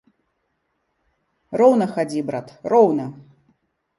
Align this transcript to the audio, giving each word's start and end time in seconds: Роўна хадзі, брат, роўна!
Роўна 1.61 1.85
хадзі, 1.97 2.21
брат, 2.31 2.47
роўна! 2.75 3.05